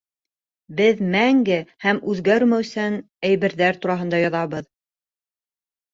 [0.79, 2.97] Беҙ мәңге һәм үҙгәрмәүсән
[3.29, 4.71] әйберҙәр тураһында яҙабыҙ.